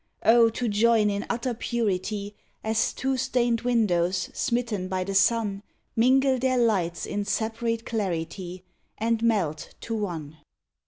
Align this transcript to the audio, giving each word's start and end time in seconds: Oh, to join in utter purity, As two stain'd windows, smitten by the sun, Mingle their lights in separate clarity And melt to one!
Oh, 0.25 0.49
to 0.49 0.67
join 0.67 1.11
in 1.11 1.27
utter 1.29 1.53
purity, 1.53 2.33
As 2.63 2.91
two 2.91 3.17
stain'd 3.17 3.61
windows, 3.61 4.31
smitten 4.33 4.87
by 4.87 5.03
the 5.03 5.13
sun, 5.13 5.61
Mingle 5.95 6.39
their 6.39 6.57
lights 6.57 7.05
in 7.05 7.23
separate 7.23 7.85
clarity 7.85 8.63
And 8.97 9.21
melt 9.21 9.75
to 9.81 9.95
one! 9.95 10.37